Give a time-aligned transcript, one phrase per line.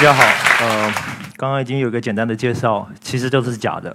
[0.00, 0.24] 大家好，
[0.64, 0.90] 呃，
[1.36, 3.94] 刚刚已经有一个简单的介绍，其实都是假的。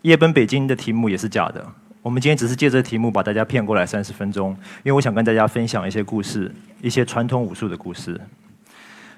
[0.00, 1.62] 夜奔北京的题目也是假的。
[2.00, 6.50] 我们今天只是借这题目把大家骗过来三十分钟，因为我想跟大家分享一些故事，
[6.80, 8.18] 一些传统武术的故事。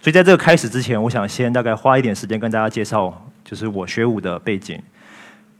[0.01, 4.83] 所以在这个开始之前，我想先大概花一点时间跟大家介绍，就是我学武的背景。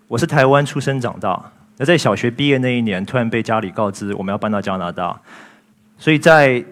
[0.09, 1.41] 我是台湾出生长大，
[1.77, 5.21] 那在小学毕业那一年，突然被家里告知我们要搬到加拿大，
[5.97, 6.65] 所以在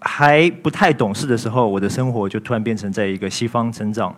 [0.00, 4.14] 还不太懂事的时候，我的生活就突然变成在一个西方成长。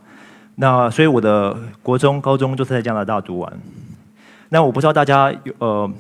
[0.56, 3.61] 那所以我的国中、高中都是在加拿大读完。
[4.51, 5.91] 那我不知道大家有呃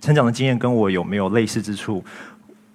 [0.00, 2.04] 成长的经验跟我有没有类似之处。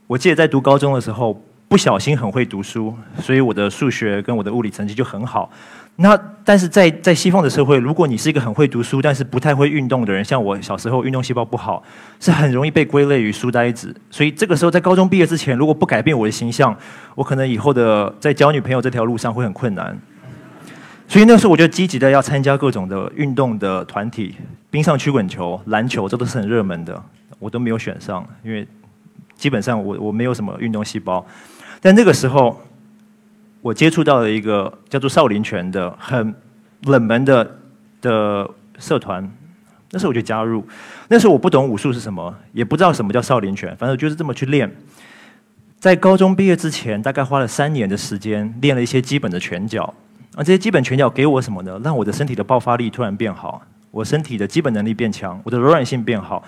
[0.07, 5.51] 我记得在读高中的时候，不小心很会读书，所以我的数学跟我的物理成绩就很好。
[5.97, 11.81] 那但是在在西方的社会，如果你是一个很会读书，但是不太会运动的人，像我小时候运动细胞不好，
[12.19, 13.95] 是很容易被归类于书呆子。
[14.11, 16.75] 所以这个时候在高中毕业之前，如果不改变我的形象，
[17.15, 19.97] 我可能以后的在交女朋友这条路上会很困难。
[21.07, 24.35] 所以那时候我就积极的要参加各种的运动的团体，
[24.69, 27.01] 冰上曲棍球、篮球，这都是很热门的，
[27.39, 28.67] 我都没有选上，因为
[29.35, 31.25] 基本上我我没有什么运动细胞。
[31.79, 32.59] 但那个时候，
[33.65, 36.35] 我接触到了一个叫做少林拳的很
[36.83, 37.57] 冷门的
[37.99, 39.27] 的社团，
[39.89, 40.63] 那时候我就加入。
[41.07, 44.71] 那时候我不懂武术是什么，也不知道什么叫少林拳，反正就是这么去练。
[45.79, 49.91] 在高中毕业之前，大概花了三年的时间练了一些基本的拳脚。
[50.35, 51.81] 啊，这些基本拳脚给我什么呢？
[51.83, 56.43] 让我的身体的爆发力突然变好，我身体的基本能力变强，我的柔软性变好。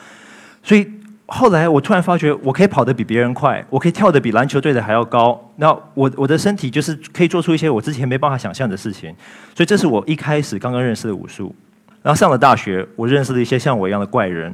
[0.61, 0.87] 所以
[1.27, 5.37] 后来我突然发觉，我可以跑得比别人快，我可以跳得比篮球队的还要高。
[5.57, 9.13] 那我我的身体就是可以做出一些我之前没办法想象的事情。
[9.53, 11.53] 所以这是我一开始刚刚认识的武术。
[12.01, 14.53] 然后上了大学，我认识了一些像我一样的怪人。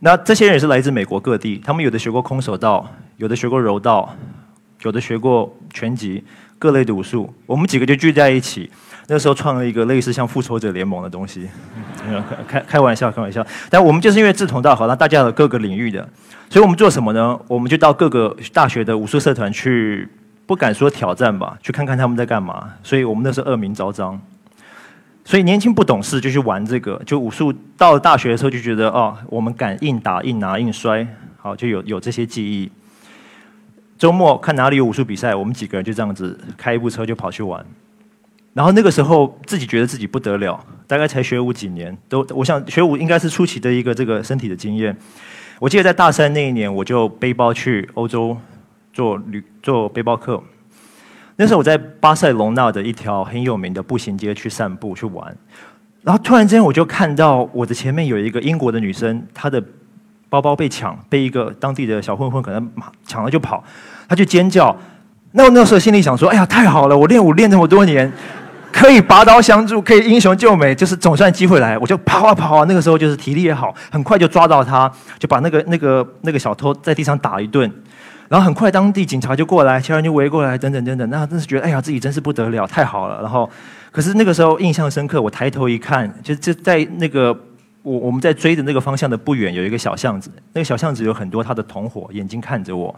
[0.00, 2.84] 那这些人也是来自美国各地，他们有的学过空手道，
[3.18, 4.12] 有的学过柔道，
[4.82, 6.24] 有的学过拳击。
[6.58, 8.70] 各类的武术，我们几个就聚在一起。
[9.08, 11.48] 那时候创了一个类似像复仇者联盟的东西，
[12.48, 13.46] 开开玩笑，开玩笑。
[13.70, 16.08] 但我们就是因为志同道合，让大家有各个领域的，
[16.50, 17.38] 所以我们做什么呢？
[17.46, 20.08] 我们就到各个大学的武术社团去，
[20.44, 22.68] 不敢说挑战吧，去看看他们在干嘛。
[22.82, 24.20] 所以我们那时候恶名昭彰。
[25.24, 27.54] 所以年轻不懂事就去玩这个，就武术。
[27.76, 31.06] 到了大学的时候就觉得哦，我们敢硬打、硬拿、硬摔，
[31.36, 32.68] 好就有有这些记忆。
[33.98, 37.64] 周末看哪里有武术比赛，我们几个人就这样子开一部车就跑去玩。
[38.52, 44.96] 然后那个时候自己觉得自己不得了，大概才学武几年，都我想学武应该是初期的一个这个身体的经验。
[45.58, 48.36] 我记得在大三那一年，我就背包去欧洲
[48.92, 50.42] 做旅做背包客。
[51.36, 55.36] 那时候我在巴塞隆纳的一条很有名的步行街去散步去玩，
[56.02, 59.62] 然后突然间我就看到我的前面有一个英国的女生，她的。
[60.28, 62.70] 包包被抢，被一个当地的小混混可能
[63.06, 63.62] 抢了就跑，
[64.08, 64.76] 他就尖叫。
[65.32, 66.96] 那我那时候心里想说：“哎呀，太好了！
[66.96, 68.10] 我练武练这么多年，
[68.72, 77.70] 可以拔刀相助，可以英雄救美，就是总算机会来。”我就跑啊跑啊，那个时候就是体力也好，很快就抓到他，就把那个那个那个小偷在地上打一顿。
[78.28, 81.08] 然后很快当地警察就过来，其他人就围过来，等等等等。
[81.10, 83.20] 那真是觉得哎呀，自己真是不得了，太好了。
[83.20, 83.48] 然后，
[83.92, 87.38] 可是那个时候印象深刻，我抬头一看，就就在那个。
[87.86, 92.92] 我我们在追的那个方向的不远有一个小巷子，那个小巷子有很多他的同伙，眼睛看着我。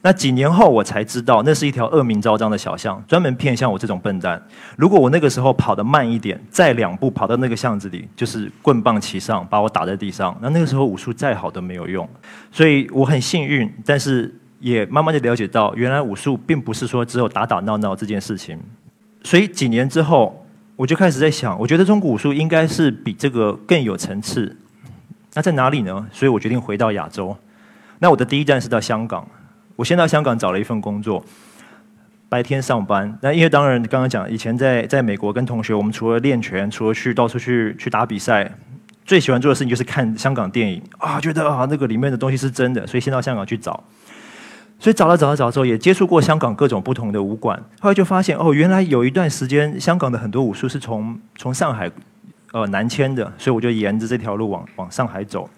[0.00, 4.42] 那几年后我才知道，那是一条恶名昭彰的小巷，专门骗像我这种笨蛋。
[4.74, 10.34] 如果我那个时候跑得慢一点，再两步跑到那个巷子里，就是棍棒齐上，把我打在地上。
[10.40, 12.08] 那那个时候武术再好都没有用。
[12.50, 18.58] 所以我很幸运，但是也慢慢的了解到，原来武术并不是说只有打打闹闹这件事情。
[19.22, 20.38] 所以几年之后。
[20.82, 24.56] 我就开始在想，我觉得中国武术应该是比这个更有层次。
[25.32, 26.08] 那在哪里呢？
[26.10, 27.36] 所以我决定回到亚洲。
[28.00, 29.24] 那我的第一站是到香港。
[29.76, 31.24] 我先到香港找了一份工作，
[32.28, 33.16] 白天上班。
[33.22, 38.52] 那因为当然刚刚讲，以前在在美国跟同学，我们除了练拳，除了去到处去去打比赛，
[39.06, 43.84] 最喜欢做的事情就是看香港电影啊，觉得啊那个里面的东西是真的，所以先到香港去找。
[44.82, 47.56] 所以找了找了找之后，也接触过香港各种不同的武馆。
[47.78, 51.88] 后来就发现，哦，原来有一段时间香港的很多武术是从从上海
[52.50, 55.48] 呃南迁的，所以我就沿着这条路往往上海走。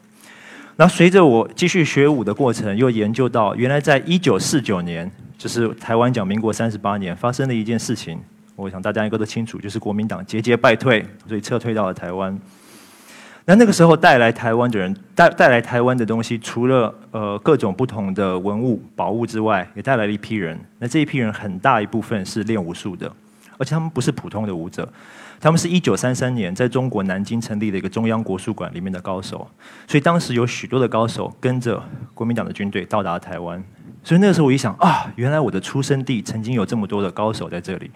[0.76, 8.20] 那随着我继续学武的过程，又研究到，原来在一九四九年，就是台湾讲民国三十八年发生的一件事情。
[8.56, 12.38] 我想大家应该都清楚，就是国民党节节败退，所以撤退到了台湾。
[13.46, 20.58] 那那个时候带来台湾的人带带来台湾的东西，除了呃各种不同的文物宝物之外，也带来了一批人。
[20.78, 23.06] 那这一批人很大一部分是练武术的，
[23.58, 24.88] 而且他们不是普通的武者，
[25.38, 29.46] 他们是一九三三年在中国南京成立的一个中央国术馆里面的高手，
[29.86, 31.82] 所以当时有许多的高手跟着
[32.14, 33.62] 国民党的军队到达台湾。
[34.02, 37.90] 所以那个时候我一想啊，原来我的出生地曾经有这么多的高手在这里，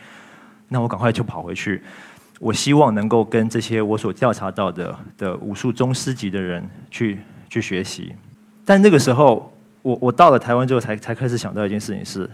[0.68, 1.82] 那我赶快就跑回去。
[2.38, 7.18] 我希望能够跟这些我所调查到的的武术宗师级的人去
[7.48, 8.12] 去学习。
[8.64, 9.52] 但那个时候，
[9.82, 12.28] 我我到了台湾之后，才才开始想到一件事情是，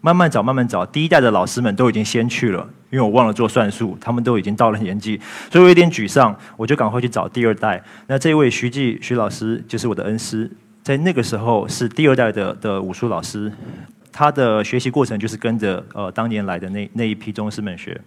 [0.00, 5.20] 慢慢找慢慢找，第一代的老师们都已经先去了，因为我忘了做算术，他们都已经到了年纪，
[5.50, 7.82] 所以我有点沮丧，我就赶快去找第二代。
[8.06, 10.50] 那这位徐继徐老师就是我的恩师。
[10.82, 13.52] 在那个时候是第二代的的武术老师，
[14.10, 18.00] 他的学习过程就是跟着呃当年来的那那一批宗师们学。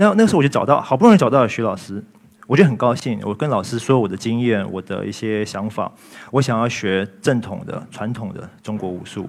[0.00, 2.02] 那那时候我就找到，好不容易找到了徐老师，
[2.46, 3.20] 我就很高兴。
[3.22, 5.92] 我跟老师说我的经验，我的一些想法，
[6.30, 9.28] 我想要学正统的传统的中国武术。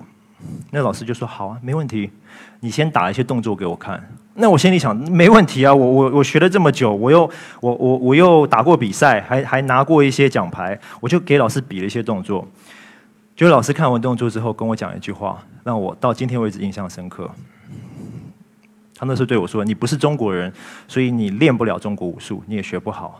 [0.70, 2.10] 那老师就说好啊，没问题，
[2.62, 4.02] 你先打一些动作给我看。
[4.36, 7.30] 那我心里想，没问题啊，我我我学了这么久，我又
[7.60, 12.48] 我我我又打过比赛，还还拿过一些奖牌，我就给老师比了一些动作。
[13.36, 17.30] 就老师看完动作之后，跟我讲一句话，让我到今天为止印象深刻。
[19.02, 20.54] 他那时候对我说：“你不是中国人，
[20.88, 23.20] 所以你练不了中国武术，你也学不好。”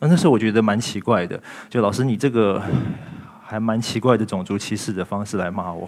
[0.00, 2.62] 那那时候我觉得蛮奇怪的，就老师你这个
[3.44, 5.86] 还蛮奇怪的种族歧视的方式来骂我。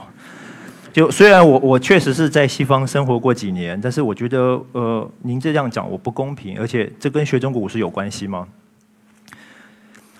[0.92, 8.46] 就虽然我我确实是在西方生活过几年，但是我觉得呃，您这样讲我不公平，而且这跟学中国武术有关系吗？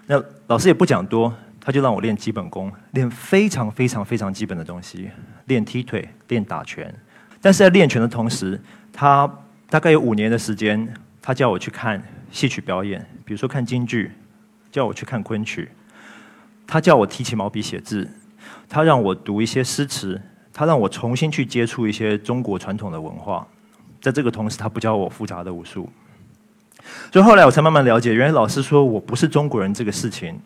[0.07, 1.31] 那老师也不讲多。
[1.61, 5.11] 他就让我练基本功，练非常非常非常基本的东西，
[5.47, 6.95] 练踢腿，练打拳。
[7.41, 8.61] 但是在练拳的同时，
[8.93, 9.31] 他
[9.69, 14.11] 大概有五年的时间，他叫我去看戏曲表演，比如说看京剧，
[14.71, 15.69] 叫我去看昆曲，
[16.67, 18.09] 他叫我提起毛笔写字，
[18.69, 20.21] 他让我读一些诗词，
[20.53, 23.47] 他让我重新去接触一些中国传统的文化。
[24.01, 25.89] 在这个同时，他不教我复杂的武术。
[27.13, 30.41] 所以后来我才慢慢了解，原来老师说我不是中国人这个事情。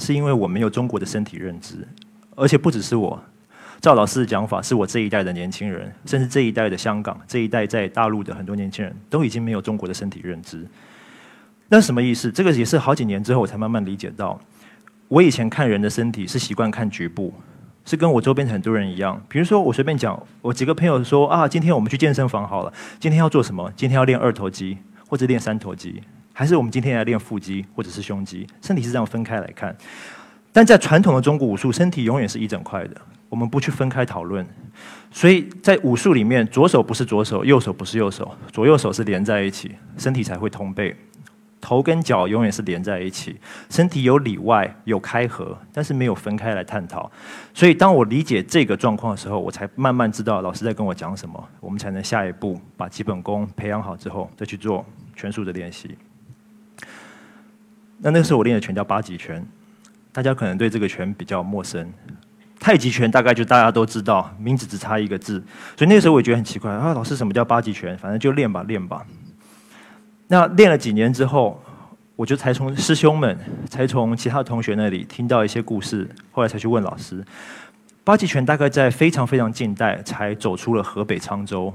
[0.00, 1.76] 是因为我没有中国的身体认知，
[2.36, 3.20] 而且不只是我，
[3.80, 10.66] 赵老师的讲法是我这一代的年轻人，甚至这一代的香港这一代在大陆的很多年轻人都已经没有中国的身体认知。
[11.68, 12.32] 那什么意思？
[12.32, 14.40] 这个也是好几年之后我才慢慢理解到。
[15.06, 17.32] 我以前看人的身体是习惯看局部，
[17.84, 19.22] 是跟我周边很多人一样。
[19.28, 23.72] 比如说我随便讲，我几个朋友说啊，今天我们去健身房好了，今天要做什么？
[23.76, 24.76] 今天要练二头肌
[25.06, 26.02] 或者练三头肌。
[26.32, 29.76] 还是我们今天来练腹肌或者是胸肌，身体是这样分开来看。
[30.52, 32.96] 但在传统的中国武术，身体永远是一整块的，
[33.28, 34.46] 我们不去分开讨论。
[35.10, 40.94] 所以在武术里面，左手不是左手，右手不是右手，左右手是连在一起，身体才会通背。
[41.60, 43.36] 头跟脚永远是连在一起，
[43.68, 47.10] 身体有里外有开合，但是没有分开来探讨。
[47.52, 54.86] 所以当我理解这个状况的时候，我才慢慢知道老师在跟我讲什么，我们才能下一步把基本功培养好之后，再去做
[55.16, 55.98] 拳术的练习。
[57.98, 59.44] 那那时候我练的拳叫八极拳，
[60.12, 61.92] 大家可能对这个拳比较陌生。
[62.60, 65.42] 太极拳大概就大家都知道，名字只差一个字。
[65.76, 67.96] 所以那时候我也觉得很奇怪啊，老师什么叫八极拳？
[67.98, 69.06] 反正就练吧，练吧。
[70.26, 71.62] 那练了几年之后，
[72.16, 73.38] 我就才从师兄们、
[73.70, 77.24] 才从其他同学那里听到一些故事，后来才去问老师。
[78.02, 81.72] 八极拳大概在非常非常近代才走出了河北沧州，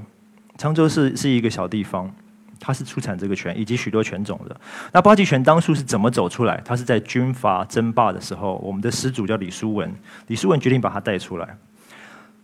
[0.58, 2.14] 沧州是是一个小地方。
[2.60, 4.56] 它是出产这个犬以及许多犬种的。
[4.92, 6.60] 那八极拳当初是怎么走出来？
[6.64, 9.92] 它是在军阀争霸的时候，我们的师祖叫李叔文，
[10.26, 11.56] 李叔文决定把它带出来。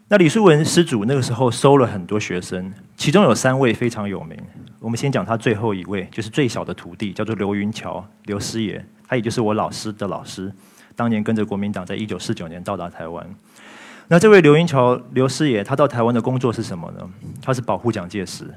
[0.09, 4.37] 那李叔文师祖那个时候收了很多学生，其中有三位非常有名。
[4.81, 10.53] 我们先讲他最后一位，就是最小的徒弟，叫做刘云桥，刘师爷，他也就是我老师的老师，
[10.97, 13.25] 当年跟着国民党在一九四九年到达台湾。
[14.09, 17.09] 那这位刘云桥刘师爷，他到台湾的工作是什么呢？
[17.41, 18.53] 他是保护蒋介石。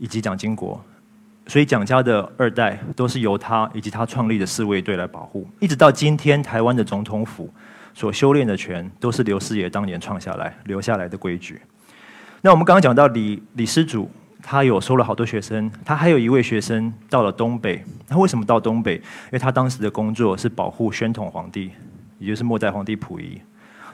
[0.00, 0.82] 以及蒋经国，
[1.46, 7.52] 所以蒋家的二代都是由他以及他创立的侍卫队来保护，一直到今天，台湾的总统府
[7.92, 11.60] 所修炼的拳，都是刘师爷当年创下来留下来的规矩。
[12.40, 14.10] 那我们刚刚讲到李李师祖，
[14.42, 17.84] 他有收了好多学生，他还有一位学生到了东北。
[18.08, 18.94] 他为什么到东北？
[18.94, 19.02] 因
[19.32, 21.72] 为他当时的工作是保护宣统皇帝，
[22.18, 23.38] 也就是末代皇帝溥仪。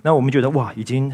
[0.02, 1.12] 那我们觉得哇，已经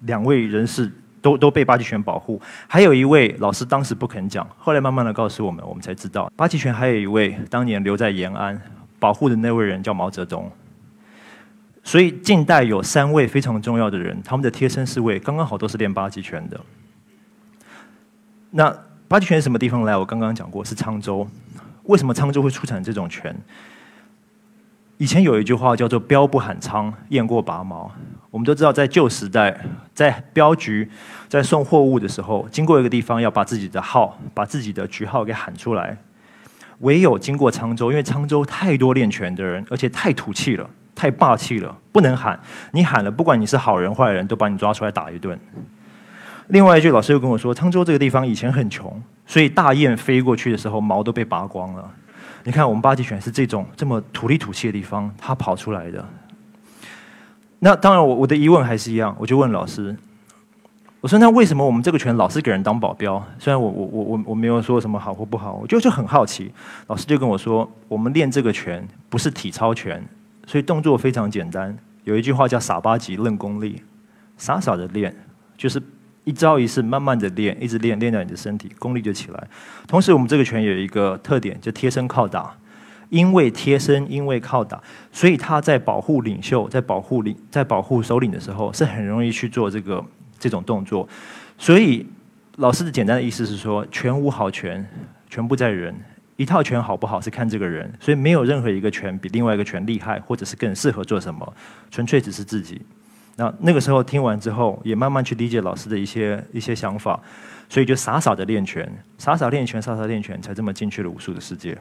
[0.00, 0.92] 两位人士。
[1.24, 2.38] 都都被八极拳保护，
[2.68, 8.60] 还有一位老师当时不肯讲，后来慢慢的告诉我们，我们才知道八极拳还有一位当年留在延安
[8.98, 10.52] 保护的那位人叫毛泽东。
[11.82, 16.60] 所以近代有三位非常重要的人，他们的贴身侍卫刚刚好都是练八极拳的。
[18.50, 18.76] 那
[19.08, 19.96] 八极拳什么地方来？
[19.96, 21.26] 我刚刚讲过是沧州。
[21.84, 23.34] 为什么沧州会出产这种拳？
[24.98, 27.90] 以前有一句话叫做“标不喊仓，雁过拔毛”。
[28.30, 29.56] 我们都知道，在旧时代，
[29.92, 30.88] 在镖局
[31.28, 35.96] 在送货物的时候，经过一个地方，要把自己的号、把自己的局号给喊出来。
[36.80, 42.38] 唯有经过沧州，因为沧州太多练拳的人，而且太土气了，太霸气了，不能喊。
[42.72, 45.38] 你喊了，不管你是好人坏人，都把你抓出来打一顿。
[46.48, 51.90] 另外一句，老师又跟我说，沧州这个地方以前很穷，所以大雁飞过去的时候，毛都被拔光了。
[52.46, 56.04] 你看，我们八极拳是这种这么土里土气的地方，它跑出来的。
[57.58, 59.96] 那当然，我我的疑问还是一样，我就问老师，
[61.00, 63.24] 我说那为什么我们这个拳老是给人当保镖？
[63.38, 66.52] 虽然我我我我我没有说什么好或不好，我就就很好奇。
[66.88, 70.06] 老师就跟我说，我们练这个拳不是体操拳，
[70.46, 71.74] 所以动作非常简单。
[72.04, 73.82] 有一句话叫“傻八级论功力”，
[74.36, 75.16] 傻傻的练，
[75.56, 75.82] 就是。
[76.24, 79.48] 一招一式，慢慢的练，一直练，练到你的身体功力就起来。
[79.86, 82.54] 同时，我们这个拳有一个特点，就贴身靠打。
[83.10, 90.04] 因为贴身，因为靠打，所以他在保护领袖，在保护领，在保护首领的时候，是很容易去做这个
[90.38, 91.06] 这种动作。
[91.56, 92.04] 所以，
[92.56, 94.84] 老师的简单的意思是说，拳无好拳，
[95.28, 95.94] 全部在人。
[96.36, 101.54] 一套拳好不好是看这个人，所以没有任何一个拳比另外一个拳厉害，或者是更适合做什么，
[101.92, 102.80] 纯粹只是自己。
[103.36, 107.18] 那那个时候听完之后，也慢慢去理解老师的一些一些想法，
[107.68, 108.88] 所以就傻傻的练拳，
[109.18, 111.76] 傻傻练拳，傻傻练拳，才这么进去了武术的世界。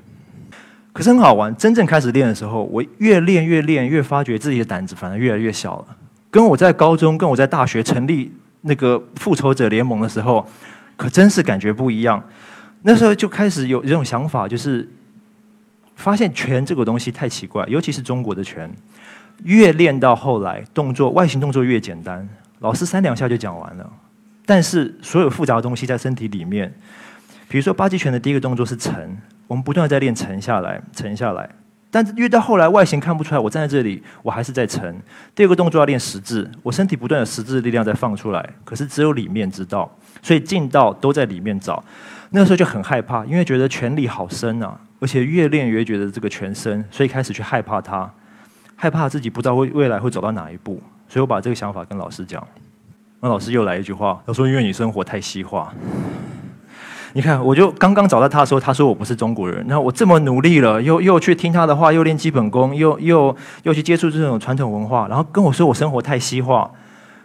[0.92, 5.98] 可是很好玩，真正开始练的时候，我越练越练，越发觉自己的胆子反而越来越小了。
[6.32, 8.32] 跟我在高中，跟我在大学成立
[8.62, 10.48] 那个复仇者联盟的时候，
[10.96, 12.24] 可真是感觉不一样。
[12.82, 14.88] 那时候就开始有这种想法，就是
[15.96, 18.68] 发现拳这个东西太奇怪，尤其是中国的拳。
[19.44, 22.28] 越练到后来，动作外形动作越简单，
[22.60, 23.90] 老师三两下就讲完了。
[24.46, 26.74] 但是所有复杂的东西在身体里面，
[27.48, 31.50] 比如说八极拳的第一个动作是沉，我们不断的在练沉下来，沉下来。
[31.90, 35.00] 但是越到后来，外形看不出来，我站在这里，我还是在沉。
[35.36, 39.90] 第二个动作要练十字，我身体不断的十字力量在放出来，可是只有里面知道，
[40.22, 41.84] 所以劲道都在里面找。
[42.32, 48.12] 那个时候就很害怕，因为觉得拳力好深啊，而且越练越觉得这个拳深，所以开始去害怕它。
[48.84, 52.46] 害怕自己不知道未未来会走到哪一步，所以我把这个想法跟老师讲。
[53.22, 55.74] 那老师又来一句话，他说：“因为你生活太西化。”
[57.16, 59.66] 你看，我就刚刚找到他的时候，他说我不是中国人。
[59.70, 66.70] 然后我这么努力了，又又去听他的话，又练基本功，又又又去接触这种传统文化，然后跟我说我生活太西化，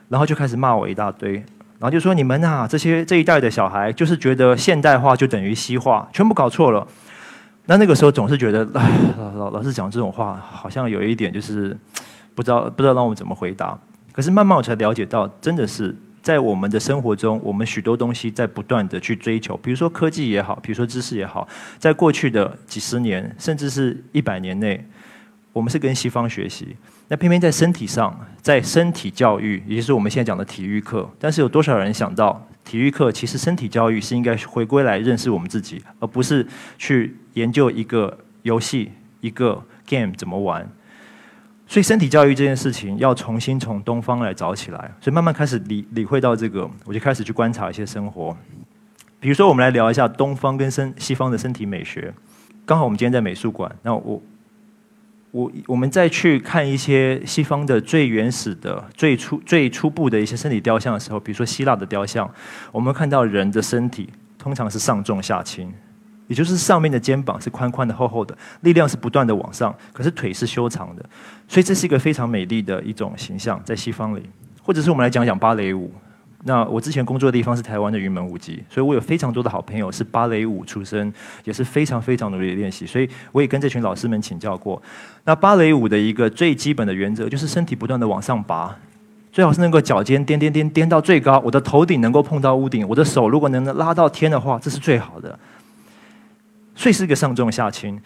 [0.08, 6.86] 然后就开始骂我一大堆，然后就说你们啊，这些这一代的小孩就是觉得现代化就等于西化，全部搞错了。
[7.70, 8.90] 那那个时候总是觉得，哎，
[9.36, 11.76] 老老是讲这种话，好像有一点就是
[12.34, 13.78] 不知道不知道让我们怎么回答。
[14.10, 21.46] 可是慢慢我才了解到，真的是在我们的生活中，我们许多东西在不断的去追求，比如说科技也好，比如说知识也好，
[21.78, 24.82] 在过去的几十年，甚至是一百年内，
[25.58, 26.76] 我们是跟西方学习。
[27.08, 32.46] 那偏偏在身体上，在身体教育，也就是我们现在讲的体育课，但是有多少人想到？
[32.64, 36.46] 体育课其实身体教育是应该回归来认识我们自己，而不是
[36.76, 40.64] 去研究一个游戏、一个 game 怎么玩。
[41.66, 44.78] 所以身体教育这件事情要重新从东方来找起来。
[45.00, 48.36] 所以慢慢开始理理会到这个，我就开始去观察一些生活。
[49.18, 52.14] 比如说，我们来聊一下东方跟身西方的身体美学。
[52.64, 54.22] 刚好我们今天在美术馆，那我。
[55.30, 62.28] 我我们再去看一些西方的最原始的、最初、最初步的一些身体雕像的时候，比如说希腊的雕像，
[62.72, 64.08] 我们看到人的身体
[64.38, 65.70] 通常是上重下轻，
[66.28, 71.04] 也就是上面的肩膀是宽宽的、厚厚的，力量是不断的往上，可是腿是修长的，
[71.46, 74.22] 所以这是一个非常美丽的一种形象，在西方里，
[74.62, 75.92] 或者是我们来讲讲芭蕾舞。
[76.44, 84.80] 那我之前工作的地方是台湾的云门舞集，所以我有非常多的好朋友是芭蕾舞出身，也是非常非常努力的练习，所以我也跟这群老师们请教过。
[85.24, 88.74] 那芭蕾舞的一个最基本的原则就是身体不断的往上拔，
[89.32, 95.36] 最好是能够脚尖颠颠颠颠到最高，我的头顶能够碰到屋顶，我的手如果能拉到天的话，这是最好的。
[96.76, 98.00] 所以是一个上重下轻，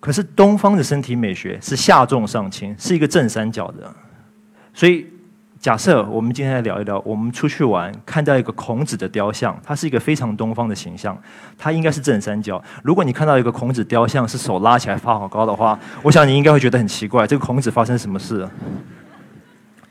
[0.00, 3.94] 可是东方的身体美学是下重上轻，是一个正三角的，
[4.72, 5.06] 所以。
[5.58, 11.18] 假设我们今天来聊一聊，我们出去玩看到一个孔子的雕像，它是一个非常东方的形象，
[11.58, 12.62] 它应该是正三角。
[12.84, 18.48] 如果你看到一个孔子雕像是手拉起来发好高的话， 我想你应该会觉得很奇怪，这个孔子发生什么事？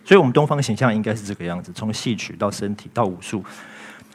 [0.06, 3.44] 所以，我们东方形象应该是这个样子，从戏曲到身体到武术。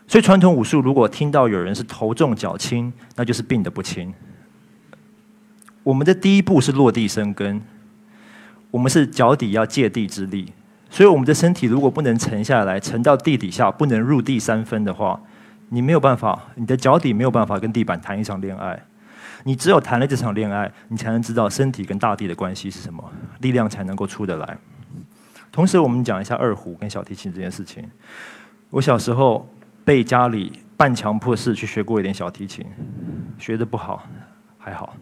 [0.07, 4.15] 所以，传统武术如果听到有人是头重脚轻，那就是病得不轻。
[5.83, 7.61] 我们的第一步是落地生根，
[8.71, 10.53] 我们是脚底要借地之力。
[10.91, 15.21] 所以，我们的身体如果不能沉下来，沉到地底下，不能入地三分的话，
[15.69, 18.83] 你没有办法，你的脚底没有办法跟地板谈一场恋爱。
[19.45, 23.03] 你只有谈了这场恋爱，你才能知道身体跟大地的关系是什么，
[23.41, 24.59] 力量才能够出得来。
[25.53, 27.89] 同时，我们讲一下二胡跟小提琴这件事情。
[28.69, 29.49] 我小时候
[29.85, 32.67] 被家里半强迫式去学过一点小提琴，
[33.39, 34.05] 学的不好，
[34.59, 34.95] 还好。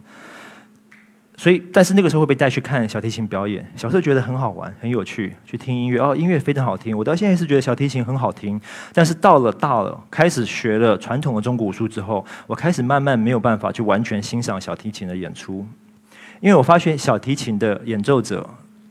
[1.39, 3.65] 所以，但是那个时候会被带去看小提琴表演。
[3.73, 6.97] 小时候觉得很好玩、很有趣，去听音乐哦，音乐非常好听。
[6.97, 8.59] 我到现在是觉得小提琴很好听。
[8.91, 15.65] 但是到了大了，开始学了传统的中国武术之后，我开始慢慢没有办法去完全欣赏小提琴的演出，
[16.41, 18.45] 因为我发现小提琴的演奏者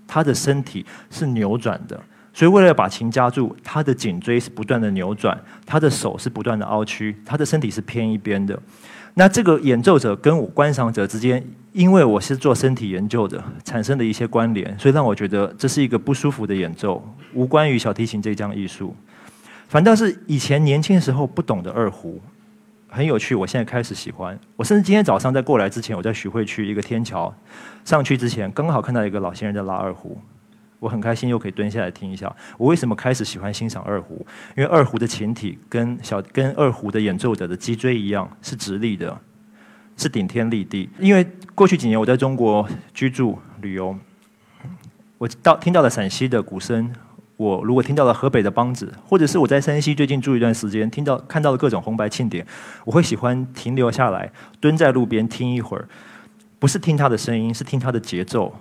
[0.06, 2.00] 他的身体是扭转的，
[2.32, 8.58] 所以为了把琴夹住，他的颈椎是不断的扭转，他的手是不断的凹曲，他的身体是偏一边的。
[9.14, 18.94] 那这个演奏者跟我观赏者之间，因为我是做身体研究的，产生的一些关联，所以让我觉得这是一个不舒服的演奏，无关于小提琴这项艺术。
[19.68, 22.20] 反倒是以前年轻的时候不懂的二胡，
[22.88, 23.34] 很有趣。
[23.34, 24.38] 我现在开始喜欢。
[24.56, 27.34] 我甚至今天早上在过来之前，我在徐汇区一个天桥
[27.84, 30.16] 上去之前，刚好看到一个老先生在拉二胡。
[30.80, 32.34] 我很开心又可以蹲下来听一下。
[32.56, 34.24] 我为什么开始喜欢欣赏二胡？
[34.56, 39.20] 因为二胡的琴体跟小跟二胡的演奏者的脊椎一样是直立的，
[39.96, 40.88] 是顶天立地。
[41.00, 43.96] 因为过去几年我在中国居住旅游，
[45.18, 46.94] 我到听到了陕西的鼓声，
[47.36, 52.46] 我如果听到了河北的梆子，或者是我在山西最近住一段时间，听到看到了各种红白庆典，
[52.84, 54.30] 我会喜欢停留下来，
[54.60, 55.88] 蹲在路边听一会儿，
[56.60, 58.54] 不是听他的声音，是听他的节奏。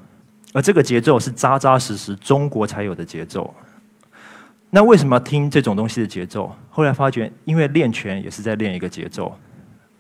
[0.58, 3.54] 而这个节奏是扎扎实实中国才有的节奏。
[4.72, 6.52] 那为什么听这种东西的节奏？
[6.72, 9.32] 后来发觉，因为练拳也是在练一个节奏。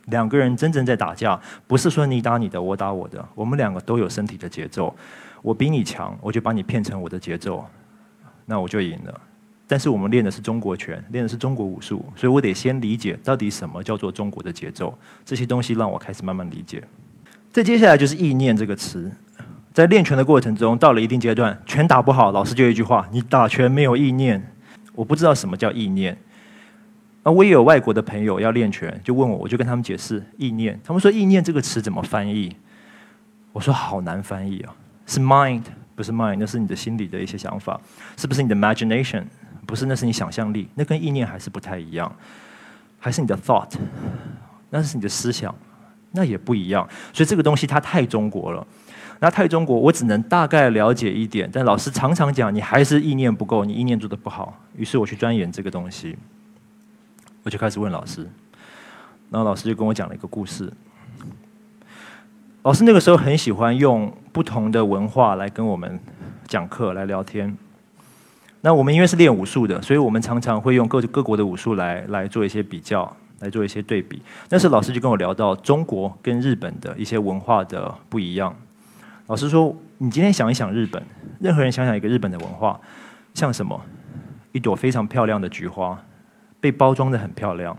[0.05, 4.95] 两个人真正在打架，不是说你打你的，我打我的，我们两个都有身体的节奏。
[5.43, 7.63] 我比你强，我就把你骗成我的节奏，
[8.43, 9.21] 那我就赢了。
[9.67, 14.97] 但是我们练的是中国拳，练的是中国武术，所以我得先理解到底什么叫做中国的节奏。
[15.23, 16.83] 这些东西让我开始慢慢理解。
[17.51, 19.11] 再接下来就是意念这个词。
[19.77, 24.43] 在练拳的过程中，到了一定阶段，拳打不好，老师就一句话：“你打拳没有意念。”
[24.95, 26.17] 我不知道什么叫意念。
[27.21, 30.79] 而我也有外国的朋友要练拳，就问我，我就跟他们解释意念。
[30.83, 32.55] 他们说“意念”这个词怎么翻译？
[33.51, 34.73] 我说好难翻译啊，
[35.05, 35.61] 是 mind
[35.95, 37.79] 不是 mind，那是你的心里的一些想法，
[38.17, 39.25] 是不是你的 imagination？
[39.67, 42.11] 不是，那是你想象力，那跟意念还是不太一样，
[42.97, 43.69] 还是你的 thought，
[44.71, 45.53] 那是你的思想，
[46.13, 46.89] 那也不一样。
[47.13, 48.65] 所以这个东西它太中国了。
[49.19, 54.55] 那太中国，我只能大概了解一点，但老师常常讲，你还是意念不够，你意念做的不好。
[54.75, 56.15] 于是我去钻研这个东西，
[57.43, 58.29] 我就开始问老师，
[59.31, 60.71] 然后老师就跟我讲了一个故事。
[62.61, 65.99] 老师那个时候很喜欢用不同的文化来跟我们
[66.47, 67.57] 讲课、来聊天。
[68.61, 74.21] 那我们因为是练武术的，所以我们常常会用各各国的武术来来做一些比较，来做一些对比。
[74.49, 78.53] 那时老师就跟我聊到中国跟日本的一些文化的不一样。
[79.27, 81.01] 老师说：“你今天想一想日本，
[81.39, 82.79] 任何人想想一个日本的文化，
[83.33, 83.79] 像什么？
[84.53, 86.01] 一朵非常漂亮的菊花，
[86.61, 87.77] 被包装的很漂亮，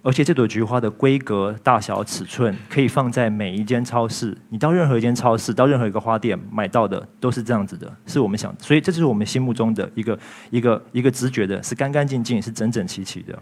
[0.00, 4.38] 而且这朵菊花的规格、大小、尺寸可以放在每一间超市。
[4.48, 10.18] 你到任何一间超市，到任何一个花店买到的都是这样子的，是我们想，所以这就是我们心目中的一个
[10.50, 13.36] 一个一个直觉的，是干干净净，是整整齐齐的。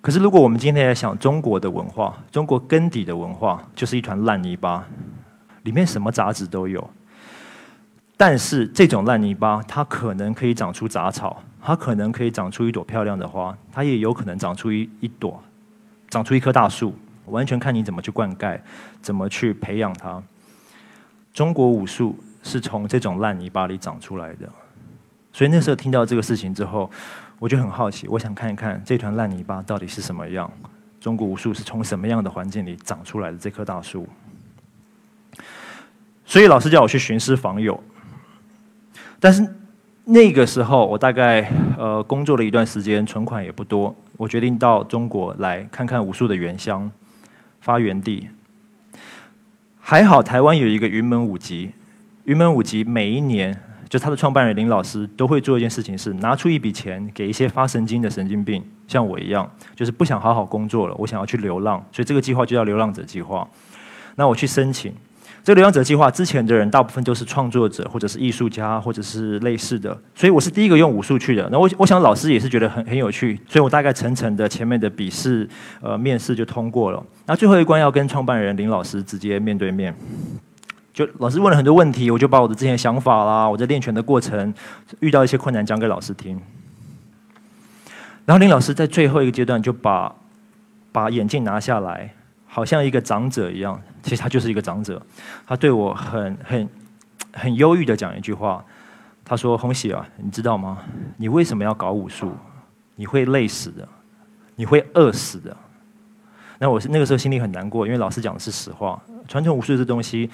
[0.00, 4.84] 可是如果我们今天来想中国的文化，中国根底的文化，就是一团烂泥巴。”
[5.68, 6.90] 里面什么杂质都有，
[8.16, 15.38] 但是这种烂泥巴，它可能可以长出杂草，它可能可以长出一朵漂亮的花，它也有可能长出一一朵，
[16.08, 16.94] 长出一棵大树，
[17.26, 18.58] 完全看你怎么去灌溉，
[19.02, 20.22] 怎么去培养它。
[21.34, 24.48] 中国武术是从这种烂泥巴里长出来的，
[25.34, 26.90] 所以那时候听到这个事情之后，
[27.38, 30.50] 我就很好奇，我想看一看这团烂泥巴到底是什么样，
[30.98, 34.08] 中国武术是从什么样的环境里长出来的这棵大树。
[36.28, 37.82] 所以老师叫我去寻师访友，
[39.18, 39.48] 但是
[40.04, 46.90] 那个时候我大概呃工作了一段时间，存款也不多，我决定到中国来看看武术的原乡、
[47.62, 48.28] 发源地。
[49.80, 51.70] 还好台湾有一个云门舞集，
[52.24, 63.48] 云门舞集每一年就他的创办人林老师都会做一件事情，是拿出一笔钱给一些发神经的神经病，像我一样，就是不想好好工作了，我想要去流浪，所以这个计划就叫流浪者计划。
[64.14, 64.92] 那我去申请。
[65.48, 71.48] 这个流浪者计划之前的人大部分都是创作者或者是艺术家或者是类似的，所以我是第一个用武术去的。
[71.50, 75.48] 那我我想老师也是觉得很很有趣，所以我大概层层的前面的笔试
[75.80, 77.02] 呃面试就通过了。
[77.24, 79.96] 那最后一关要跟创办人林老师直接面对面，
[80.92, 84.52] 就老师问了很多问题，我就把我的之前想法啦，我在练拳的过程
[85.00, 86.38] 遇到一些困难讲给老师听。
[88.26, 90.14] 然后林老师在最后一个阶段就把
[90.92, 92.12] 把眼镜拿下来，
[92.48, 95.00] 好像一个长者一样，其实他就是一个长者。
[95.46, 96.68] 他对我很很
[97.32, 98.64] 很忧郁的讲一句话，
[99.24, 100.78] 他说：“红喜啊，你知道吗？
[101.18, 102.32] 你为什么要搞武术？
[102.96, 103.86] 你会累死的，
[104.56, 105.56] 你会饿死的。”
[106.58, 109.00] 那我是那个时候心里很难过，因为老师讲的是实话。
[109.28, 110.28] 传统武术这东西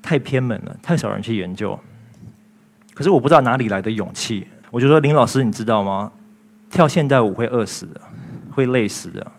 [0.00, 1.78] 太偏门了，太少人去研究。
[2.94, 6.10] 可是我不知道哪里来的勇气，我就说林老师，你知道吗？
[6.70, 8.00] 跳现代舞会饿死的，
[8.52, 9.32] 会累死的。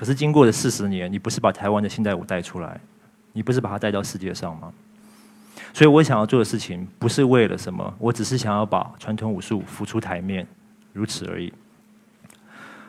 [0.00, 2.80] 可是经过了四十年，你不是把台湾的现代舞带出来，
[3.34, 4.72] 你不是把它带到世界上吗？
[5.74, 10.46] 所以我想要做的事情不是为了什么，我只是想要把传统武术浮出台面，
[10.94, 11.52] 如此而已。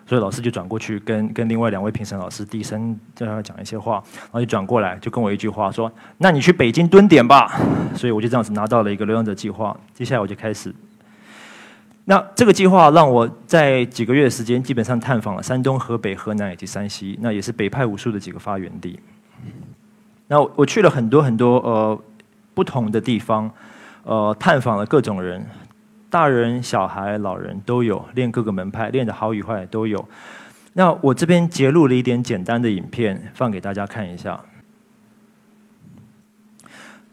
[0.07, 7.59] 所以老师就转过去跟跟另外两位评审老师低声跟他讲一些话，然后就转过来就跟我一句话说：“那你去北京蹲点吧。”
[7.93, 9.77] 所以我就这样子拿到了一个流浪者计划。
[9.93, 10.73] 接下来我就开始。
[12.05, 18.99] 那这个计划让我在几个月的时间，基本上探访了山东、河北、河南以及山西，那也是北派武术的几个发源地。
[20.27, 21.99] 那我去了很多很多呃
[22.53, 23.49] 不同的地方，
[24.03, 25.45] 呃探访了各种人。
[26.09, 30.05] 大人、小孩、老人都有练各个门派，练的好与坏都有。
[30.73, 34.37] 那我这边截录了一点简单的影片，放给大家看一下。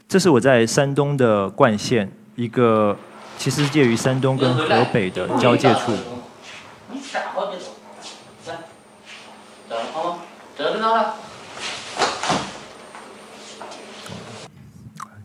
[0.09, 2.97] 这是我在山东的冠县，一个
[3.39, 5.97] 其实介于山东跟河北的交界处。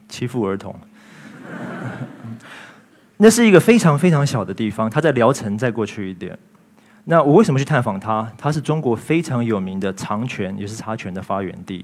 [0.08, 0.74] 欺负儿童。
[3.18, 6.38] 那是一个非常非常小的地方，它在聊城再过去一点。
[7.06, 8.32] 那我为什么去探访它？
[8.38, 11.84] 它是中国非常有名的长拳，也是插拳的发源地。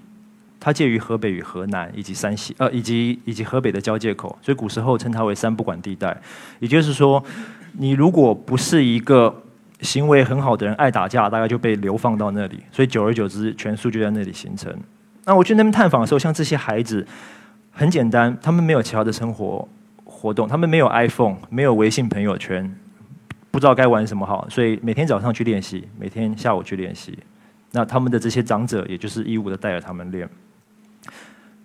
[0.59, 6.15] 它介于河北与河南以及山西，呃，以及以及河北的交界口，所以古时候称它为三不管地带。
[6.59, 7.23] 也就是说，
[7.73, 9.43] 你如果不是一个
[9.81, 12.59] 行为很好的人，爱打架，大概就被流放到那里。
[12.71, 14.75] 所以久而久之，拳术就在那里形成。
[15.25, 17.07] 那我去那边探访的时候，像这些孩子，
[17.71, 19.67] 很简单，他们没有其他的生活。
[20.11, 22.75] 活动，他们没有 iPhone，没有微信朋友圈，
[23.51, 27.17] 不知道该玩什么好，所以每天早上去练习，每天下午去练习。
[27.71, 30.27] 那他们的这些长者，也就是义务的带着他们练。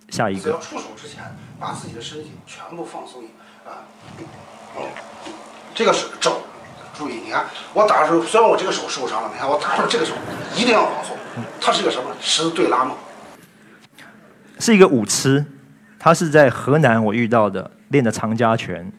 [0.09, 0.51] 下一个。
[0.51, 1.23] 要出手之前，
[1.59, 3.23] 把自己的身体全部放松
[3.65, 3.83] 啊。
[5.73, 6.41] 这个是肘，
[6.93, 10.13] 注意，你看我打的时候，虽然我这个手受伤了，你看我打的这个手
[10.55, 11.15] 一定要往后。
[11.59, 12.09] 它是一个什么？
[12.21, 12.95] 十字对拉嘛。
[14.59, 15.45] 是一个舞痴，
[15.99, 17.71] 他是在河南我遇到的。
[17.89, 18.91] 练的长家拳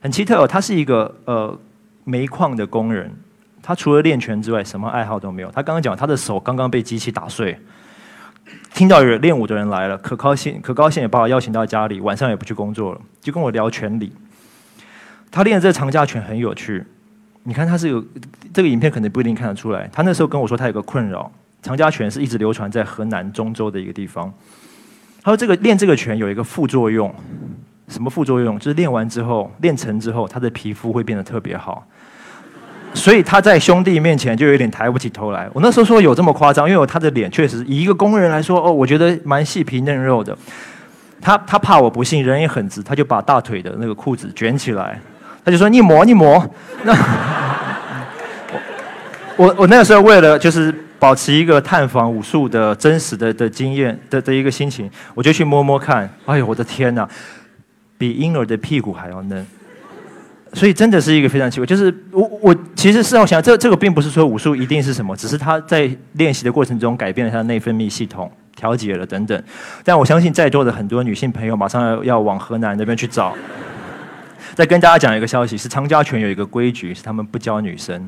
[0.00, 1.56] 很奇特哦，他是一个呃
[2.02, 3.14] 煤矿的工人，
[3.62, 5.50] 他除了练拳之外，什么爱好都没有。
[5.50, 7.56] 他刚刚讲他的手刚刚被机器打碎，
[8.74, 14.12] 听到有练武的人来了，可高兴可高兴，也把我邀请到家里，晚上也不去工作了，就跟我聊拳理。
[15.30, 16.84] 他练的这个长家拳很有趣，
[17.44, 18.04] 你看他是有
[18.52, 19.88] 这个影片可能不一定看得出来。
[19.92, 21.30] 他那时候跟我说他有个困扰，
[21.62, 24.32] 长家拳是一直流传在河南中州的一个地方。
[25.22, 27.14] 他说这个练这个拳有一个副作用。
[27.88, 28.58] 什么副作用？
[28.58, 31.86] 就是练完之后，练成之后，他的皮肤会变得特别好。
[32.94, 35.48] 所以他在兄弟面前就有点抬不起头来。
[35.52, 40.36] 我那时候说有这么夸张，因为他的脸确实以一个工人来说，哦，我觉得蛮细皮嫩肉的。
[41.20, 45.00] 他他怕我不信，人也很直，他就把大腿的那个裤子卷起来，
[45.44, 46.44] 他就说你磨你磨。
[46.82, 46.94] 那
[49.36, 56.08] 我我那个时候为了就是保持一个探访武术的真实的的经验的的一个心情，我就去摸摸看。
[56.26, 57.08] 哎呦，我的天哪！
[57.96, 59.46] 比婴儿的屁股还要嫩，
[60.54, 61.66] 所以真的是一个非常奇怪。
[61.66, 69.42] 就是我我其实是我想，这这个并不是说武术一定是什么，只是他在练习的过程中改变了他的内分泌系统，调节了等等。
[69.82, 73.34] 但我相信在座的很多女性朋友马上要要往河南那边去找。
[74.54, 78.06] 再跟大家讲一个消息，是常家拳有一个规矩，是他们不教女生。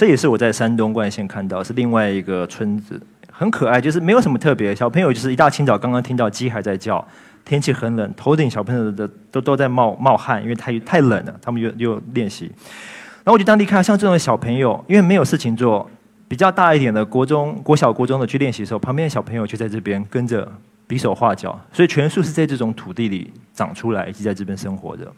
[0.00, 2.98] 这也是我在山东冠县看到，是另外一个村子，
[3.30, 4.74] 很可爱，就是没有什么特别。
[4.74, 7.06] 小朋友就是一大清早刚刚听到鸡还在叫，
[7.44, 12.46] 天气很冷，头顶小朋友的都都在冒 冒汗，因为太太冷了，他们又又练习。
[12.46, 15.86] 然后我就当地看，像这种小朋友，因为没有事情做，
[16.26, 20.50] 比较大一点的国中、国小、国中的去练习的时候，旁边的小朋友就在这边跟着
[20.86, 25.12] 比手画脚，所以拳术是在这种土地里长出来，以及在这边生活的。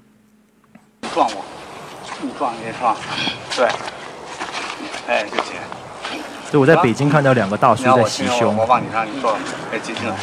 [1.14, 1.44] 撞我，
[2.20, 2.96] 你撞你撞，
[3.56, 3.68] 对。
[5.06, 5.54] 哎，就行。
[6.50, 8.56] 就我在北京看到两个大叔在袭胸。
[8.56, 9.32] 我帮你让你做，
[9.72, 10.14] 哎，记清了。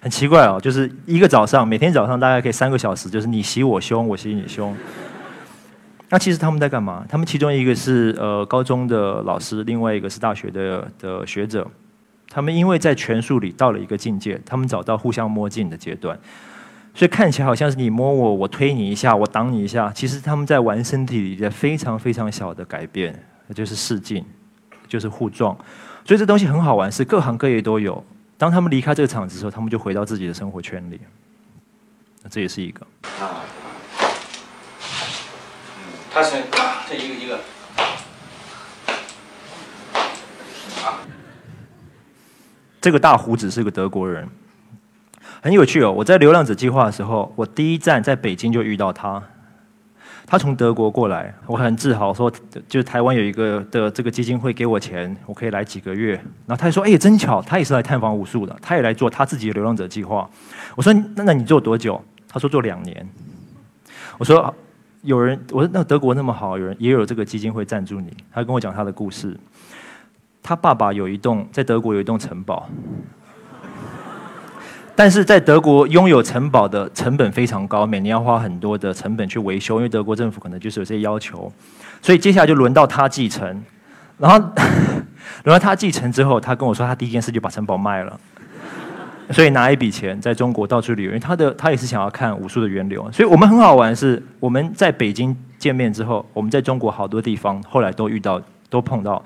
[0.00, 4.74] 很奇怪哦，就是一个早上，每天早上大概可以三个小时，就是你袭我胸，我袭你胸。
[6.08, 7.04] 那其实他们在干嘛？
[7.08, 11.66] 他们其中一个是呃高中的老师，另外一个是大学的的学者。
[12.30, 16.16] 他们因为在拳术里到了一个境界，他们找到互相摸镜的阶段，
[16.94, 24.24] 所以看起来好像是你摸我，我推你一下，我挡你一下，其实他们在玩身体里的非常非常小的改变，那就是试镜，
[24.88, 25.56] 就是互撞。
[26.04, 28.04] 所以这东西很好玩，是各行各业都有。
[28.36, 31.00] 当他们离开这个场子的时候，他们就回到自己的生活圈里。
[32.30, 32.86] 这也是一个。
[33.20, 33.44] 啊。
[36.12, 36.42] 他是
[36.88, 37.38] 这一个一个。
[42.80, 44.26] 这个大胡子是个德国人，
[45.40, 45.92] 很有趣哦。
[45.92, 49.22] 我在流浪者计划的时候，我第一站在北京就遇到他。
[50.30, 52.30] 他从德国过来，我很自豪说，
[52.68, 56.12] 就台湾有一个的这个基金会给我钱，我可以来几个月。
[56.46, 60.28] 然后他就说：“哎，真巧，他也是来探访武术的，他也来做他自己的流浪者计划。”
[60.76, 61.98] 我说：“那那你做多久？”
[62.28, 63.08] 他说：“做两年。”
[64.18, 64.54] 我说
[65.00, 69.34] ：“有人，我说那德国那么好，有人也有这个基金会赞助你。”他跟我讲他的故事。
[70.42, 72.68] 他爸爸有一栋在德国有一栋城堡。
[74.98, 81.52] 但是在德国拥有城堡的成本非常高，每年要花很多的成本去维修，因为德国政府可能就是有这些要求，
[82.02, 83.62] 所以接下来就轮到他继承。
[84.16, 84.36] 然后
[85.46, 88.18] 轮到他继承之后，他跟我说，他第一件事就把城堡卖了，
[89.30, 91.10] 所以拿一笔钱在中国到处旅游。
[91.10, 99.24] 因为他的他也是想要看武术的源流，所以我们很好玩，是我们在北京见面之后，我们在中国好多地方后来都遇到，都碰到。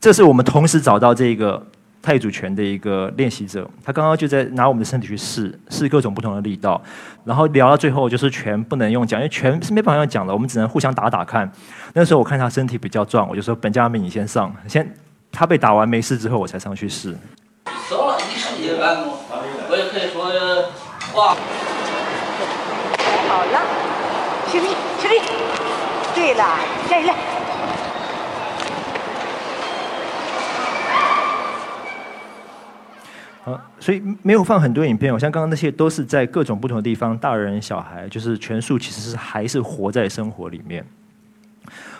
[0.00, 1.64] 这是我们同时找到这个。
[2.02, 6.82] 太祖拳的一个练习者，他刚刚就在拿我们的身体去试试各种不同的力道，
[7.24, 11.50] 然后聊到最后就是拳不能用讲，因为拳是没办法用讲的，我们只能互相打打看。
[11.94, 14.92] 那时候我看他身体比较壮，我就说本家明你先上，先
[15.30, 17.16] 他被打完没事之后我才上去试。
[17.88, 19.16] 走了，你试一按摩，
[19.70, 20.24] 我也可以说
[21.14, 21.36] 哇。
[23.28, 23.60] 好了，
[24.50, 24.66] 起立，
[24.98, 25.20] 起立。
[26.14, 26.44] 对了，
[26.90, 27.41] 来来。
[33.44, 35.12] 好，所以没有放很多影片。
[35.12, 40.84] 我像刚刚那些都是在各种不同的地方，大人小孩，就是全数其实是还是活在生活里面。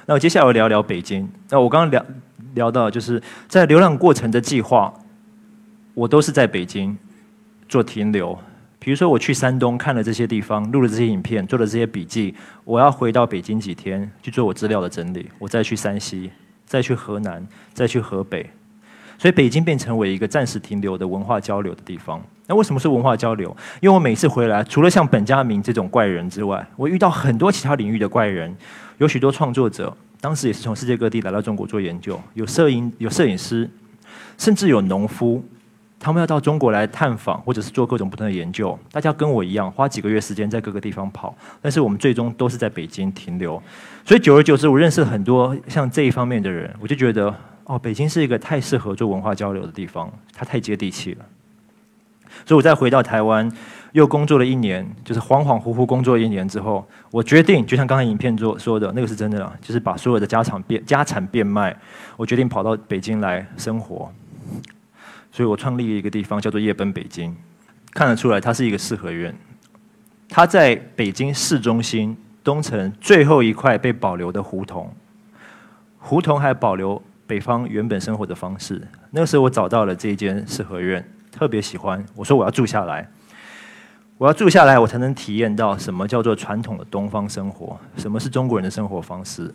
[0.06, 1.28] 那我接下来我聊聊北京。
[1.50, 2.06] 那我刚刚聊
[2.54, 4.94] 聊到，就是在流浪过程的计划，
[5.94, 6.96] 我都是在北京
[7.68, 8.38] 做停留。
[8.78, 16.30] 比如说我去山东看了这些地方，录了这些影片，做了这些笔记，我要回到北京几天去做我资料的整理，我再去山西，
[16.66, 18.48] 再去河南，再去河北。
[19.22, 22.20] 所以北京变成为一个暂时停留的文化交流的地方。
[22.48, 23.56] 那为什么是文化交流？
[23.80, 28.52] 因为我每次回来，除了像本家明这种怪人之外，我遇到很多其他领域的怪人，
[28.98, 33.70] 有许多创作者，当时也是从世界各地来到中国做研究，有摄影、有摄影师，
[34.36, 35.40] 甚至有农夫，
[36.00, 38.76] 他们要到中国来探访，或者是做各种不同的研究。
[38.90, 43.62] 大家跟我一样，花几个月时间在各个地方跑，但是我们最终都是在北京停留。
[44.04, 47.32] 所以久而久之，我认识很多像这一方面的人，我就觉得。
[47.64, 51.24] 哦，北京是一个太适合做文化交流的地方，它太接地气了。
[52.44, 53.50] 所以我再回到台湾，
[53.92, 61.76] 又工作了一年，就是恍恍惚惚工作一年之后，我决定，就像刚才影片做说的那个是真的啊，就是把所有的家产变家产变卖，
[62.16, 64.10] 我决定跑到北京来生活。
[65.30, 67.36] 所以我创立了一个地方叫做夜奔北京，
[67.92, 69.32] 看得出来它是一个四合院，
[70.28, 74.90] 它在北京市中心东城最后一块被保留的胡同，
[75.98, 77.00] 胡同还保留。
[77.32, 82.04] 北方原本生活的方式，那个时候我找到了这一间四合院，特别喜欢。
[82.14, 83.08] 我说我要住下来，
[84.18, 89.50] 我要住下来，我才能体验到什么叫做传统的东方生活，什么是中国人的生活方式。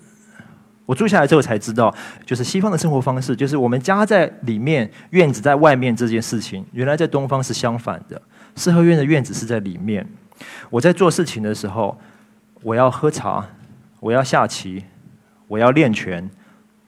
[0.87, 1.93] 我住下来之后才知道，
[2.25, 8.19] 就是西方的生活方式，就是我们家在里面，院子在外面这件事情，原来在东方是相反的。
[8.55, 10.03] 四合院的院子是在里面。
[10.71, 11.95] 我在做事情的时候，
[12.63, 13.45] 我要喝茶，
[13.99, 14.83] 我要下棋，
[15.47, 16.27] 我要练拳。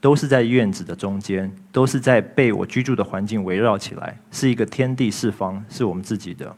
[0.00, 6.56] 都是在院子的中间，都是在被我居住的环境围绕起来，是一个天地四方，是我们自己的。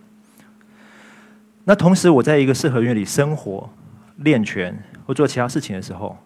[1.64, 3.68] 那同时，我在一个四合院里生活、
[4.16, 4.76] 练拳
[5.06, 6.16] 或做其他事情的时候，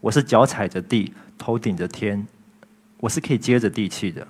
[0.00, 2.26] 我是脚踩着地，头顶着天，
[2.98, 4.26] 我是可以接着地气的。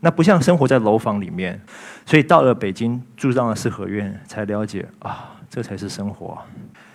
[0.00, 1.60] 那不像生活在楼房里面，
[2.04, 6.36] 所以到了北京住上了四合院，才了解啊，这才是生活。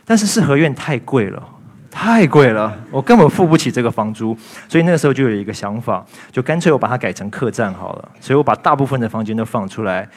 [0.04, 1.57] 但是四合院太贵了。
[1.90, 8.12] 太贵了，我根本付不起这个房租，所以那个时候就有一个想法，就干脆我把它改成客栈好了。
[8.20, 10.08] 所以我把大部分的房间都放出来，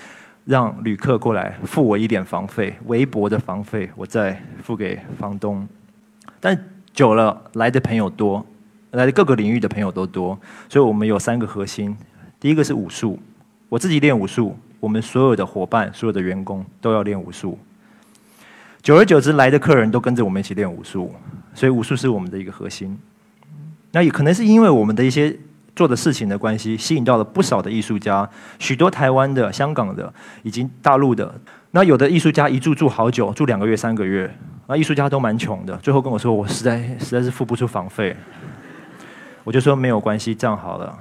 [0.44, 5.66] 让旅客过来付我一点房费，微薄的房费，我再付给房东。
[6.38, 6.58] 但
[6.92, 8.44] 久了，来的朋友多，
[8.90, 11.96] 来的各个领域的朋友都多，所以我们有三个核心：
[12.38, 13.18] 第一个是武术，
[13.68, 17.58] 我自己练武术，我们所有的伙伴、所有的员工都要练武术。
[18.82, 21.14] 久而久之，来的客人都跟着我们一起练武术，
[21.54, 22.98] 所以武术是我们的一个核心。
[23.92, 25.36] 那也可能是因为我们的一些
[25.74, 31.34] 做的事情的关系，吸引到了不少的艺术家，许多台湾的、香港的以及大陆的。
[31.72, 34.32] 那有的艺术家一住住好久，住两个月、三个月。
[34.66, 38.16] 那艺术家都蛮穷的，最后跟我说：“我实在实在是付不出房费。”
[39.42, 40.96] 我就说：“没有关系，这样好了，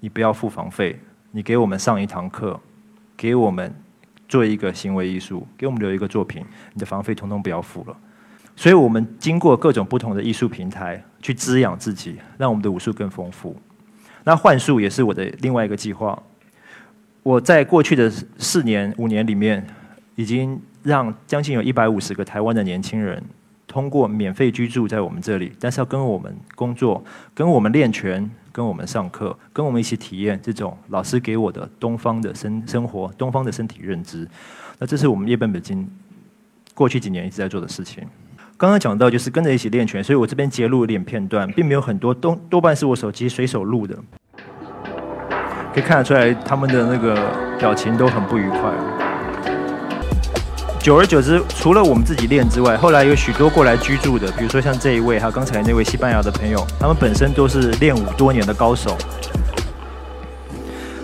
[0.00, 0.98] 你不要付房费，
[1.30, 2.58] 你给我们上一堂课，
[3.16, 3.72] 给我们
[4.28, 7.96] 做一个行为艺术，给我们留一个作品，你的房费通通不要付了。”
[8.60, 13.56] 所以我们经过各种不同的艺术平台去滋养自己，让我们的武术更丰富。
[14.22, 16.22] 那幻术也是我的另外一个计划。
[17.22, 19.66] 我在过去的四年、五年里面，
[20.14, 23.24] 已经让将近有一百五十个台湾的年轻人，
[23.66, 34.28] 通过免费居住在我们这里，但是要跟我们工作、跟我们练拳、跟我们上课、跟我们一起体验这种老师给我的东方的生生活、东方的身体认知。
[34.78, 35.90] 那这是我们叶本北京
[36.74, 38.06] 过去几年一直在做的事情。
[38.60, 43.96] 刚刚讲到就是跟着一起练拳，所以我这边截录一点片段，并没有很多，多多半是我手机随手录的，
[45.72, 47.16] 可以看得出来他们的那个
[47.58, 48.70] 表情都很不愉快。
[50.78, 58.94] 久而久之，除了我们自己练之外，后来有许多过来居住的，比如说像这一位，还有刚才那位西班牙的朋友，他们本身都是练武多年的高手，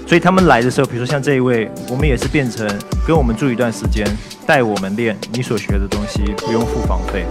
[0.07, 2.69] 所以他们来的时候，比如说像这一位，我们也是变成
[3.07, 4.07] 跟我们住一段时间。
[4.47, 7.27] 带我们练你所学的东西，不用付房费。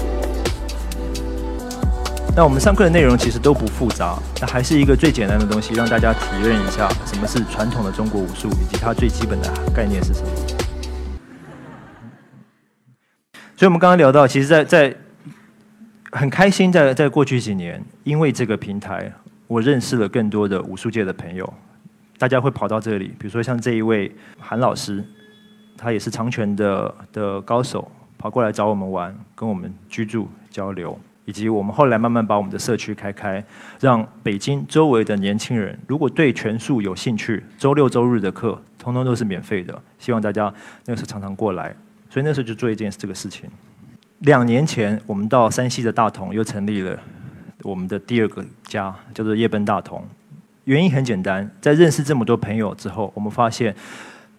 [2.35, 10.27] 那我们上课的内容其实都不复杂，那还是一个最简单的东西，让大家体验一下什么是传统的中国武术，以及它最基本的概念是什么。
[13.55, 14.93] 所以，我们刚刚聊到，其实，在在
[16.11, 19.09] 很开心，在在过去几年，因为这个平台，
[19.47, 21.53] 我认识了更多的武术界的朋友，
[22.17, 25.01] 大家会跑到这里，比如说像这一位韩老师。
[25.77, 33.43] 他也是长拳的的高手，跑过来找我们玩，跟我们居住交流，以及我们后来慢慢把我们的社区开开，
[33.79, 40.53] 让北京周围的年轻人，如果对拳术有兴趣，周六周日的课通通都是免费的，希望大家
[40.85, 41.75] 那个时候常常过来。
[42.09, 43.49] 所以那时候就做一件这个事情。
[44.19, 46.97] 两年前，我们到山西的大同又成立了
[47.63, 50.01] 我们的第二个家，叫做夜奔大同。
[50.63, 53.75] 原因很简单，在认识这么多朋友之后，我们发现。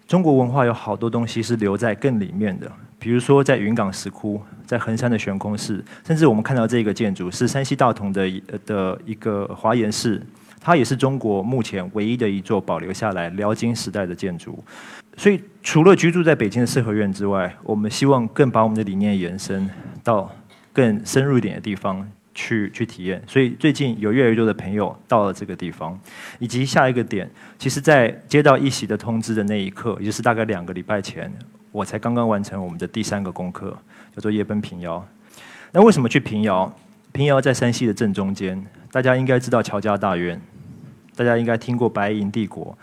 [0.07, 10.21] 中国文化有好多东西是留在更里面的，比如说在云冈石窟，在衡山的悬空寺，甚至我们看到这个建筑是山西大同的的一个华严寺，
[10.61, 14.63] 它也是中国目前唯一的一座保留下来辽金时代的建筑。
[15.17, 19.69] 所以，除了居住在北京的四合院之外，我们希望更把我们的理念延伸
[20.03, 20.31] 到
[20.71, 22.07] 更深入一点的地方。
[22.37, 25.99] 去去体验，所以最近有越来越多的朋友到了这个地方，
[26.37, 31.33] 以及下一个点，其实，在接到一席的通知的那一刻，也就是大概两个礼拜前，
[31.71, 33.75] 我才刚刚完成我们的第三个功课，
[34.15, 35.03] 叫做夜奔平遥。
[35.71, 36.71] 那为什么去平遥？
[37.11, 40.39] 平遥在山西的正中间，大家应该知道乔家大院，
[41.15, 42.77] 大家应该听过白银帝国，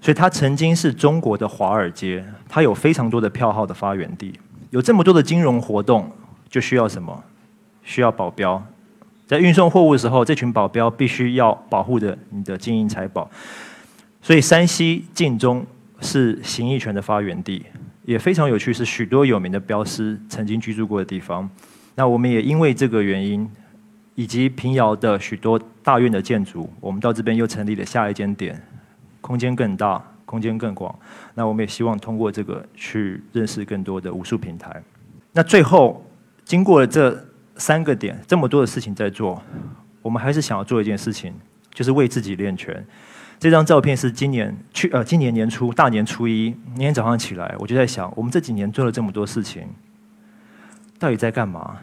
[0.00, 4.38] 所以它曾经是中国的华尔街，它有非常多的票号的发源地，
[4.70, 6.12] 有这么多的金融活动，
[6.48, 7.24] 就需要什么？
[7.82, 8.64] 需要保镖。
[9.30, 13.30] 在运送货物的时候，这群保镖必须要保护着你的金银财宝。
[14.20, 15.64] 所以，山西晋中
[16.00, 17.64] 是形意拳的发源地，
[18.04, 21.48] 也非常有趣，是许多有名的镖师曾经居住过的地方。
[21.94, 23.48] 那我们也因为这个原因，
[24.16, 28.60] 以及平遥的许多大院的建筑，我们到这边又成立了下一间店，
[29.20, 30.92] 空间更大，空间更广。
[31.36, 34.82] 那我们也希望通过这个去认识更多的武术平台。
[35.30, 36.04] 那最后，
[36.44, 37.29] 经过了这。
[37.60, 39.40] 三个点，这么多的事情在做，
[40.00, 41.34] 我们还是想要做一件事情，
[41.74, 42.84] 就是为自己练拳。
[43.38, 49.68] 这张照片是今年去呃今年年初大年初一那天早上起来，我就在想，我们这几年做了这么多事情，
[50.98, 51.76] 到底在干嘛？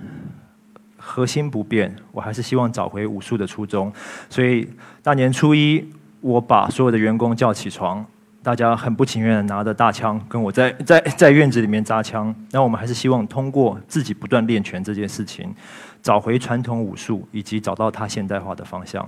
[0.98, 3.94] 核心不变，我还是希望找回武术的初衷。
[4.30, 4.68] 所以
[5.04, 5.88] 大年初一，
[6.22, 8.04] 我把所有的员工叫起床。
[8.48, 15.54] 大家很不情愿的拿着大枪跟我在 在在院子里面扎枪，那我们还是希望通过自己不断练拳这件事情，
[16.02, 19.06] 找回传统武术，以及找到它现代化的方向。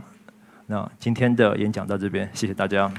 [0.65, 2.91] 那今天的演讲到这边，谢谢大家。